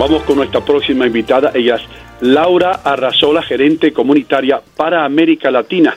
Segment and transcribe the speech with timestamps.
[0.00, 1.52] Vamos con nuestra próxima invitada.
[1.54, 1.82] Ella es
[2.22, 5.94] Laura Arrazola, gerente comunitaria para América Latina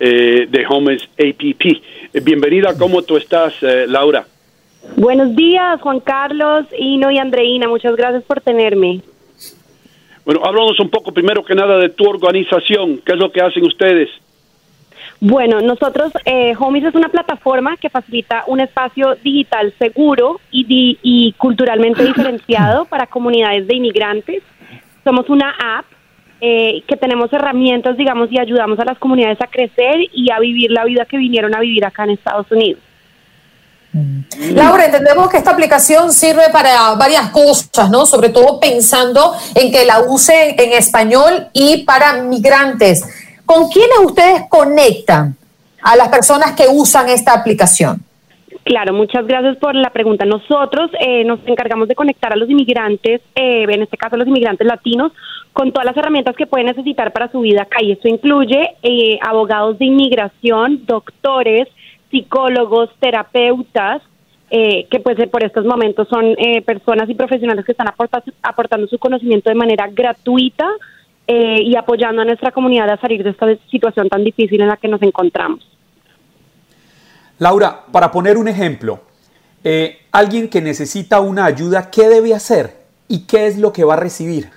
[0.00, 2.22] eh, de Homes APP.
[2.24, 4.24] Bienvenida, ¿cómo tú estás, eh, Laura?
[4.96, 7.68] Buenos días, Juan Carlos, Ino y Andreina.
[7.68, 9.02] Muchas gracias por tenerme.
[10.24, 13.02] Bueno, háblanos un poco primero que nada de tu organización.
[13.04, 14.08] ¿Qué es lo que hacen ustedes?
[15.24, 20.98] Bueno, nosotros, eh, Homies es una plataforma que facilita un espacio digital seguro y, di-
[21.00, 24.42] y culturalmente diferenciado para comunidades de inmigrantes.
[25.04, 25.84] Somos una app
[26.40, 30.72] eh, que tenemos herramientas, digamos, y ayudamos a las comunidades a crecer y a vivir
[30.72, 32.82] la vida que vinieron a vivir acá en Estados Unidos.
[34.54, 38.06] Laura, entendemos que esta aplicación sirve para varias cosas, ¿no?
[38.06, 43.21] Sobre todo pensando en que la usen en español y para migrantes.
[43.44, 45.36] ¿Con quiénes ustedes conectan
[45.82, 47.98] a las personas que usan esta aplicación?
[48.64, 50.24] Claro, muchas gracias por la pregunta.
[50.24, 54.28] Nosotros eh, nos encargamos de conectar a los inmigrantes, eh, en este caso a los
[54.28, 55.10] inmigrantes latinos,
[55.52, 57.82] con todas las herramientas que pueden necesitar para su vida acá.
[57.82, 61.66] Y esto incluye eh, abogados de inmigración, doctores,
[62.12, 64.00] psicólogos, terapeutas,
[64.50, 68.22] eh, que pues eh, por estos momentos son eh, personas y profesionales que están aporta-
[68.42, 70.68] aportando su conocimiento de manera gratuita
[71.26, 74.76] eh, y apoyando a nuestra comunidad a salir de esta situación tan difícil en la
[74.76, 75.66] que nos encontramos.
[77.38, 79.00] Laura, para poner un ejemplo,
[79.64, 82.76] eh, alguien que necesita una ayuda, ¿qué debe hacer
[83.08, 84.50] y qué es lo que va a recibir?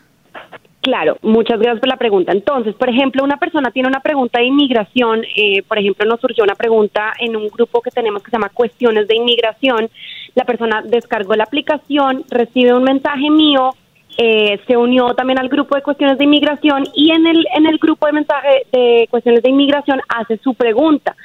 [0.81, 2.31] Claro, muchas gracias por la pregunta.
[2.31, 6.44] Entonces, por ejemplo, una persona tiene una pregunta de inmigración, eh, por ejemplo, nos surgió
[6.44, 9.90] una pregunta en un grupo que tenemos que se llama Cuestiones de Inmigración.
[10.36, 13.74] La persona descargó la aplicación, recibe un mensaje mío,
[14.18, 17.78] eh, se unió también al grupo de Cuestiones de Inmigración y en el, en el
[17.78, 21.16] grupo de mensaje de Cuestiones de Inmigración hace su pregunta.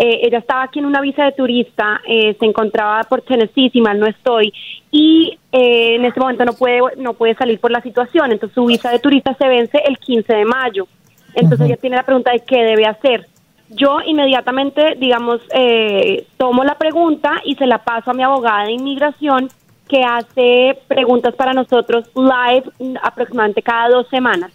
[0.00, 3.80] Eh, ella estaba aquí en una visa de turista, eh, se encontraba por Tennessee, si
[3.80, 4.52] mal no estoy,
[4.92, 8.30] y eh, en este momento no puede, no puede salir por la situación.
[8.30, 10.86] Entonces su visa de turista se vence el 15 de mayo.
[11.34, 13.26] Entonces ella tiene la pregunta de qué debe hacer.
[13.70, 18.72] Yo inmediatamente, digamos, eh, tomo la pregunta y se la paso a mi abogada de
[18.72, 19.48] inmigración
[19.88, 24.52] que hace preguntas para nosotros live mm, aproximadamente cada dos semanas.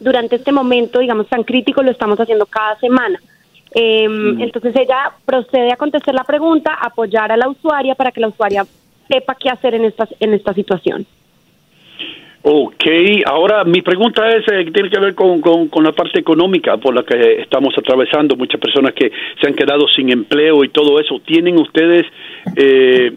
[0.00, 3.18] Durante este momento, digamos, tan crítico, lo estamos haciendo cada semana.
[3.74, 4.04] Eh,
[4.38, 8.64] Entonces ella procede a contestar la pregunta, apoyar a la usuaria para que la usuaria
[9.08, 11.06] sepa qué hacer en esta, en esta situación.
[12.46, 12.84] Ok,
[13.24, 16.94] ahora mi pregunta es, eh, tiene que ver con, con, con la parte económica por
[16.94, 19.10] la que estamos atravesando, muchas personas que
[19.40, 21.20] se han quedado sin empleo y todo eso.
[21.24, 22.04] ¿Tienen ustedes,
[22.54, 23.12] eh,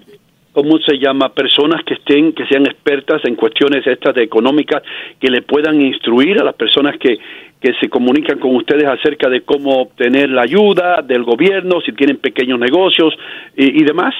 [0.57, 4.81] cómo se llama, personas que estén, que sean expertas en cuestiones estas de económicas,
[5.19, 7.19] que le puedan instruir a las personas que,
[7.62, 12.18] que se comunican con ustedes acerca de cómo obtener la ayuda del gobierno, si tienen
[12.18, 13.13] pequeños negocios
[13.56, 14.15] y, y demás?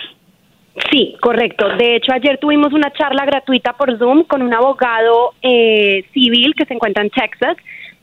[0.92, 1.70] Sí, correcto.
[1.76, 6.66] De hecho, ayer tuvimos una charla gratuita por Zoom con un abogado eh, civil que
[6.66, 7.58] se encuentra en Texas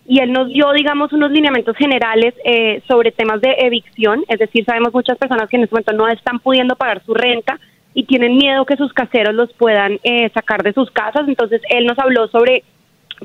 [0.09, 4.25] y él nos dio, digamos, unos lineamientos generales eh, sobre temas de evicción.
[4.27, 7.61] Es decir, sabemos muchas personas que en este momento no están pudiendo pagar su renta
[7.95, 11.29] y tienen miedo que sus caseros los puedan eh, sacar de sus casas.
[11.29, 12.65] Entonces, él nos habló sobre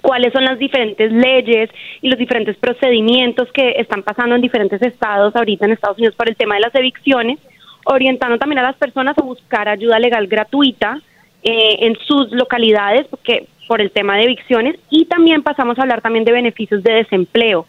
[0.01, 1.69] cuáles son las diferentes leyes
[2.01, 6.29] y los diferentes procedimientos que están pasando en diferentes estados ahorita en Estados Unidos por
[6.29, 7.39] el tema de las evicciones
[7.85, 11.01] orientando también a las personas a buscar ayuda legal gratuita
[11.43, 14.75] eh, en sus localidades, porque por el tema de evicciones.
[14.89, 17.65] Y también pasamos a hablar también de beneficios de desempleo,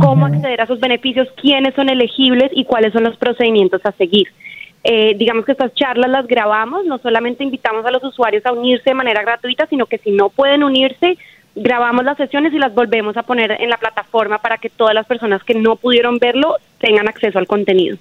[0.00, 4.28] cómo acceder a esos beneficios, quiénes son elegibles y cuáles son los procedimientos a seguir.
[4.84, 8.90] Eh, digamos que estas charlas las grabamos, no solamente invitamos a los usuarios a unirse
[8.90, 11.16] de manera gratuita, sino que si no pueden unirse,
[11.54, 15.06] grabamos las sesiones y las volvemos a poner en la plataforma para que todas las
[15.06, 17.96] personas que no pudieron verlo tengan acceso al contenido.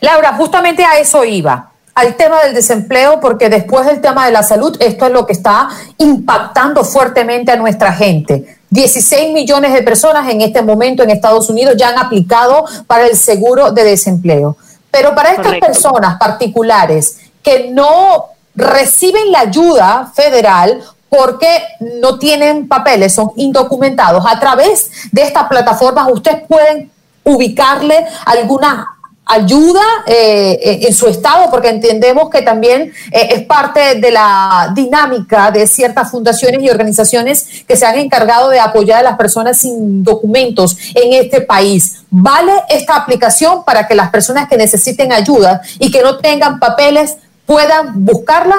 [0.00, 4.42] Laura, justamente a eso iba al tema del desempleo, porque después del tema de la
[4.42, 8.58] salud, esto es lo que está impactando fuertemente a nuestra gente.
[8.70, 13.16] 16 millones de personas en este momento en Estados Unidos ya han aplicado para el
[13.16, 14.56] seguro de desempleo.
[14.94, 21.64] Pero para estas personas particulares que no reciben la ayuda federal porque
[22.00, 26.92] no tienen papeles, son indocumentados, a través de estas plataformas ustedes pueden
[27.24, 28.93] ubicarle alguna
[29.26, 34.70] ayuda eh, eh, en su estado, porque entendemos que también eh, es parte de la
[34.74, 39.58] dinámica de ciertas fundaciones y organizaciones que se han encargado de apoyar a las personas
[39.58, 42.04] sin documentos en este país.
[42.10, 47.16] ¿Vale esta aplicación para que las personas que necesiten ayuda y que no tengan papeles
[47.46, 48.56] puedan buscarla?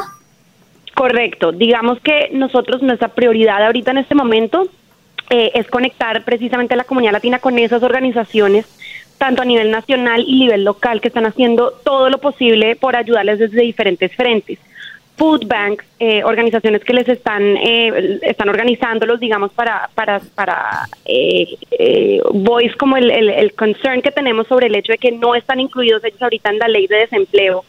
[0.95, 1.51] Correcto.
[1.51, 4.67] Digamos que nosotros, nuestra prioridad ahorita en este momento
[5.29, 8.65] es conectar precisamente a la comunidad latina con esas organizaciones
[9.17, 13.39] tanto a nivel nacional y nivel local, que están haciendo todo lo posible por ayudarles
[13.39, 14.59] desde diferentes frentes.
[15.17, 21.55] Food banks, eh, organizaciones que les están eh, están organizándolos, digamos, para para para eh,
[21.71, 25.61] eh, voice como el, el, concern que tenemos sobre el hecho de que no están
[25.61, 27.63] incluidos ellos ahorita en la ley de desempleo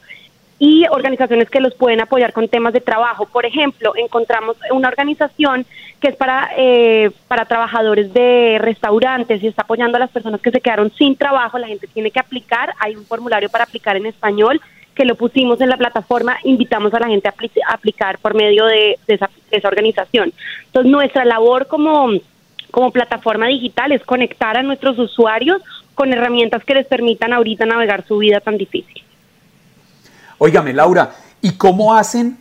[0.59, 3.27] y organizaciones que los pueden apoyar con temas de trabajo.
[3.27, 5.67] Por ejemplo, encontramos una organización
[6.01, 10.51] que es para, eh, para trabajadores de restaurantes y está apoyando a las personas que
[10.51, 11.59] se quedaron sin trabajo.
[11.59, 14.61] La gente tiene que aplicar, hay un formulario para aplicar en español
[14.95, 17.35] que lo pusimos en la plataforma, invitamos a la gente a,
[17.73, 20.33] aplicar por medio de, esa, de esa organización.
[20.65, 22.13] Entonces, nuestra labor como,
[22.71, 25.61] como plataforma digital es conectar a nuestros usuarios
[25.95, 29.06] con herramientas que les permitan ahorita navegar su vida tan difícil.
[30.39, 32.39] Óigame, Laura, ¿y cómo hacen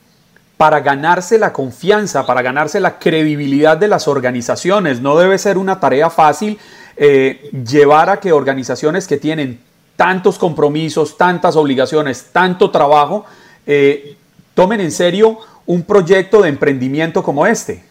[0.58, 5.02] para ganarse la confianza, para ganarse la credibilidad de las organizaciones?
[5.02, 6.58] No debe ser una tarea fácil
[6.98, 9.60] eh, llevar a que organizaciones que tienen
[9.96, 13.26] tantos compromisos, tantas obligaciones, tanto trabajo,
[13.66, 14.18] eh,
[14.54, 17.84] tomen en serio un proyecto de emprendimiento como este.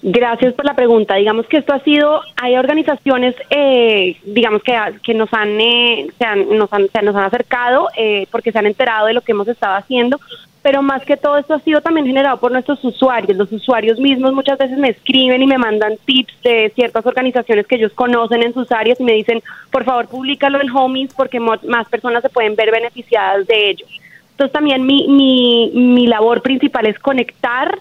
[0.00, 1.16] Gracias por la pregunta.
[1.16, 6.24] Digamos que esto ha sido, hay organizaciones, eh, digamos que, que nos han, eh, se
[6.24, 9.32] han, nos han, se nos han acercado eh, porque se han enterado de lo que
[9.32, 10.20] hemos estado haciendo,
[10.62, 13.36] pero más que todo esto ha sido también generado por nuestros usuarios.
[13.36, 17.74] Los usuarios mismos muchas veces me escriben y me mandan tips de ciertas organizaciones que
[17.74, 19.42] ellos conocen en sus áreas y me dicen,
[19.72, 23.86] por favor, públicalo en Homies porque más personas se pueden ver beneficiadas de ello.
[24.30, 27.76] Entonces también mi, mi, mi labor principal es conectar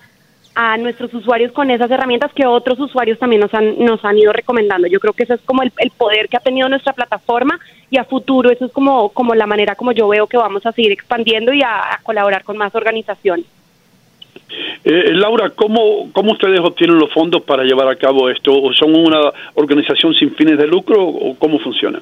[0.60, 4.34] a nuestros usuarios con esas herramientas que otros usuarios también nos han, nos han ido
[4.34, 4.88] recomendando.
[4.88, 7.60] Yo creo que ese es como el, poder que ha tenido nuestra plataforma
[7.92, 10.72] y a futuro eso es como, como la manera como yo veo que vamos a
[10.72, 13.46] seguir expandiendo y a, colaborar con más organizaciones.
[14.84, 18.52] Eh, Laura, ¿cómo, ¿cómo ustedes obtienen los fondos para llevar a cabo esto?
[18.60, 22.02] ¿O ¿Son una organización sin fines de lucro o cómo funciona?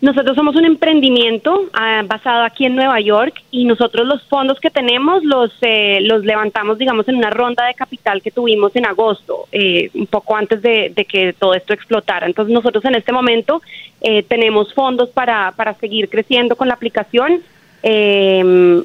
[0.00, 4.70] Nosotros somos un emprendimiento ah, basado aquí en Nueva York y nosotros los fondos que
[4.70, 9.46] tenemos los eh, los levantamos, digamos, en una ronda de capital que tuvimos en agosto,
[9.52, 12.26] eh, un poco antes de, que todo esto explotara.
[12.26, 13.60] Entonces nosotros en este momento
[14.00, 17.42] eh, tenemos fondos para, para seguir creciendo con la aplicación
[17.82, 18.84] y,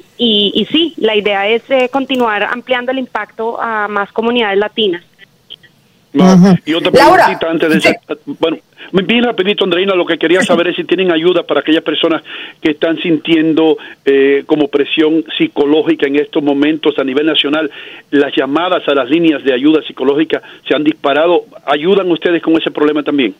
[0.54, 5.04] y sí, la idea es continuar ampliando el impacto a más comunidades latinas.
[6.64, 7.98] Y otra preguntita antes de...
[8.38, 8.58] Bueno,
[8.92, 12.22] Bien rapidito, Andreina, lo que quería saber es si tienen ayuda para aquellas personas
[12.60, 17.70] que están sintiendo eh, como presión psicológica en estos momentos a nivel nacional.
[18.10, 21.44] Las llamadas a las líneas de ayuda psicológica se han disparado.
[21.66, 23.34] ¿Ayudan ustedes con ese problema también?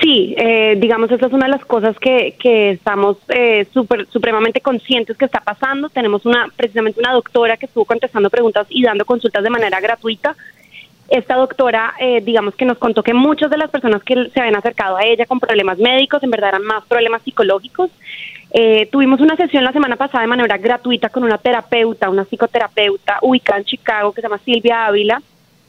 [0.00, 4.60] Sí, eh, digamos, esa es una de las cosas que, que estamos eh, super, supremamente
[4.60, 5.88] conscientes que está pasando.
[5.88, 10.36] Tenemos una precisamente una doctora que estuvo contestando preguntas y dando consultas de manera gratuita
[11.08, 14.56] esta doctora, eh, digamos que nos contó que muchas de las personas que se habían
[14.56, 17.90] acercado a ella con problemas médicos, en verdad eran más problemas psicológicos.
[18.50, 23.18] Eh, tuvimos una sesión la semana pasada de manera gratuita con una terapeuta, una psicoterapeuta
[23.20, 25.20] ubicada en Chicago que se llama Silvia Ávila.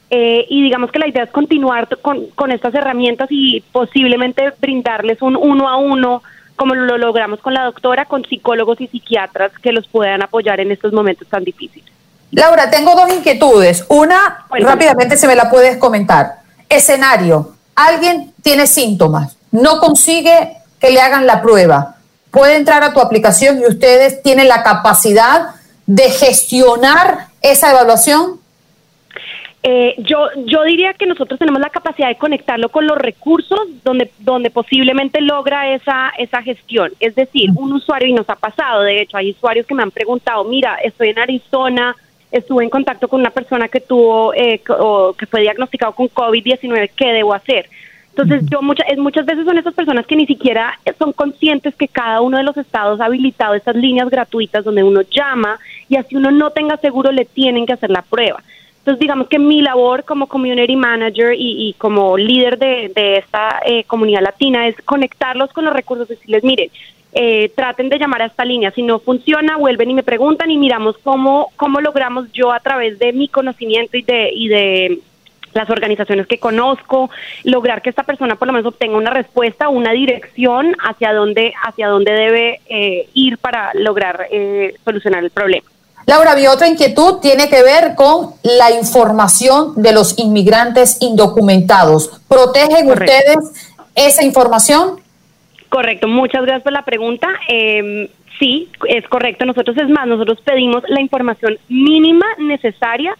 [0.08, 5.20] Eh, y digamos que la idea es continuar con, con estas herramientas y posiblemente brindarles
[5.20, 6.22] un uno a uno,
[6.54, 10.70] como lo logramos con la doctora, con psicólogos y psiquiatras que los puedan apoyar en
[10.70, 11.95] estos momentos tan difíciles.
[12.30, 13.84] Laura, tengo dos inquietudes.
[13.88, 16.40] Una, rápidamente se me la puedes comentar.
[16.68, 21.96] Escenario, alguien tiene síntomas, no consigue que le hagan la prueba.
[22.30, 25.54] Puede entrar a tu aplicación y ustedes tienen la capacidad
[25.86, 28.40] de gestionar esa evaluación.
[29.68, 34.12] Eh, yo, yo diría que nosotros tenemos la capacidad de conectarlo con los recursos donde,
[34.20, 36.92] donde posiblemente logra esa, esa gestión.
[37.00, 39.90] Es decir, un usuario, y nos ha pasado, de hecho, hay usuarios que me han
[39.90, 41.96] preguntado, mira, estoy en Arizona,
[42.38, 46.90] estuve en contacto con una persona que tuvo eh, o que fue diagnosticado con COVID-19,
[46.96, 47.68] ¿qué debo hacer?
[48.16, 52.22] Entonces, yo muchas muchas veces son esas personas que ni siquiera son conscientes que cada
[52.22, 56.30] uno de los estados ha habilitado estas líneas gratuitas donde uno llama y así uno
[56.30, 58.42] no tenga seguro le tienen que hacer la prueba.
[58.78, 64.22] Entonces, digamos que mi labor como community manager y, como líder de, esta eh, comunidad
[64.22, 66.70] latina es conectarlos con los recursos, decirles, miren,
[67.18, 68.70] eh, traten de llamar a esta línea.
[68.72, 72.98] Si no funciona, vuelven y me preguntan y miramos cómo, cómo logramos yo a través
[72.98, 75.00] de mi conocimiento y de, y de
[75.54, 77.08] las organizaciones que conozco,
[77.42, 81.88] lograr que esta persona por lo menos obtenga una respuesta, una dirección hacia dónde, hacia
[81.88, 85.66] dónde debe eh, ir para lograr eh, solucionar el problema.
[86.04, 92.20] Laura, mi otra inquietud tiene que ver con la información de los inmigrantes indocumentados.
[92.28, 93.38] ¿Protegen ustedes
[93.94, 95.00] esa información?
[95.68, 97.28] Correcto, muchas gracias por la pregunta.
[97.48, 99.44] Eh, sí, es correcto.
[99.44, 103.14] Nosotros es más, nosotros pedimos la información mínima necesaria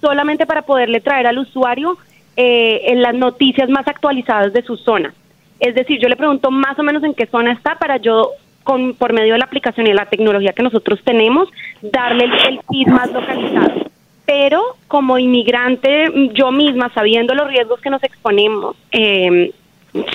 [0.00, 1.96] solamente para poderle traer al usuario
[2.36, 5.14] eh, en las noticias más actualizadas de su zona.
[5.58, 8.30] Es decir, yo le pregunto más o menos en qué zona está para yo,
[8.62, 11.48] con, por medio de la aplicación y la tecnología que nosotros tenemos,
[11.80, 13.86] darle el, feed más localizado.
[14.26, 19.52] Pero como inmigrante, yo misma, sabiendo los riesgos que nos exponemos, eh,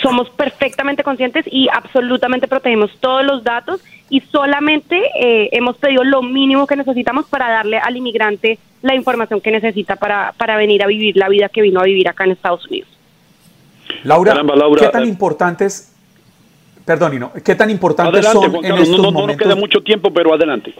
[0.01, 6.21] somos perfectamente conscientes y absolutamente protegemos todos los datos y solamente eh, hemos pedido lo
[6.21, 10.88] mínimo que necesitamos para darle al inmigrante la información que necesita para, para venir a
[10.88, 12.89] vivir la vida que vino a vivir acá en Estados Unidos.
[14.03, 14.41] Laura,
[14.77, 15.93] ¿qué tan importantes,
[16.85, 19.45] perdón, qué tan importantes son en estos no, momentos?
[19.45, 20.73] No queda mucho tiempo, pero adelante.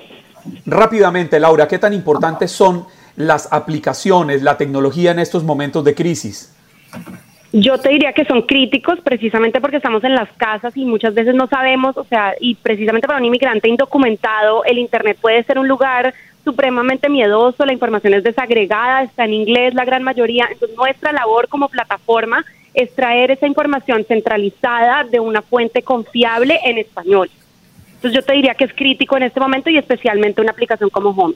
[0.65, 6.55] Rápidamente, Laura, ¿qué tan importantes son las aplicaciones, la tecnología en estos momentos de crisis?
[7.53, 11.36] Yo te diría que son críticos precisamente porque estamos en las casas y muchas veces
[11.36, 15.67] no sabemos, o sea, y precisamente para un inmigrante indocumentado el Internet puede ser un
[15.67, 16.13] lugar
[16.46, 21.50] supremamente miedoso, la información es desagregada, está en inglés la gran mayoría, entonces nuestra labor
[21.50, 27.29] como plataforma es traer esa información centralizada de una fuente confiable en español.
[27.96, 31.10] Entonces yo te diría que es crítico en este momento y especialmente una aplicación como
[31.10, 31.36] Home.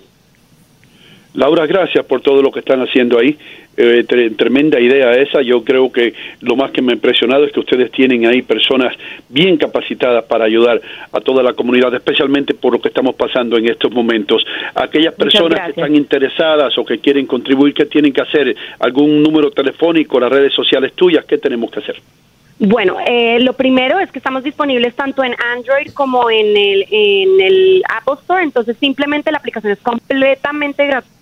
[1.36, 3.38] Laura, gracias por todo lo que están haciendo ahí.
[3.78, 4.06] Eh,
[4.38, 5.42] tremenda idea esa.
[5.42, 8.96] Yo creo que lo más que me ha impresionado es que ustedes tienen ahí personas
[9.28, 10.80] bien capacitadas para ayudar
[11.12, 14.46] a toda la comunidad, especialmente por lo que estamos pasando en estos momentos.
[14.76, 18.56] Aquellas personas que están interesadas o que quieren contribuir, ¿qué tienen que hacer?
[18.80, 21.26] ¿Algún número telefónico, las redes sociales tuyas?
[21.26, 21.96] ¿Qué tenemos que hacer?
[22.58, 27.42] Bueno, eh, lo primero es que estamos disponibles tanto en Android como en el, en
[27.42, 31.16] el Apple Store, entonces simplemente la aplicación es completamente gratuita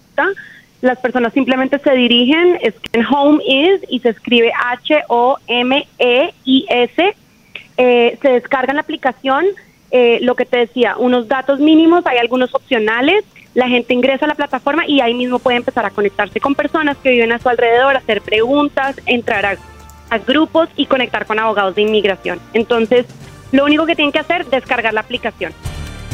[0.81, 2.59] las personas simplemente se dirigen,
[2.91, 5.95] en Home Is y se escribe H-O-M-E-I-S,
[7.77, 9.45] eh, se descargan la aplicación,
[9.91, 14.27] eh, lo que te decía, unos datos mínimos, hay algunos opcionales, la gente ingresa a
[14.27, 17.47] la plataforma y ahí mismo puede empezar a conectarse con personas que viven a su
[17.47, 19.55] alrededor, hacer preguntas, entrar a,
[20.09, 22.41] a grupos y conectar con abogados de inmigración.
[22.53, 23.05] Entonces,
[23.53, 25.53] lo único que tienen que hacer es descargar la aplicación.